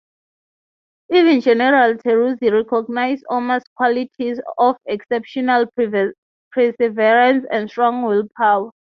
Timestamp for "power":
8.35-8.71